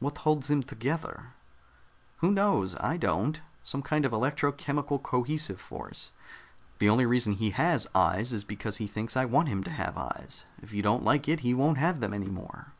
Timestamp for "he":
7.34-7.50, 8.78-8.88, 11.46-11.54